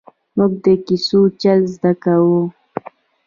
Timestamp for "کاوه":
2.03-2.41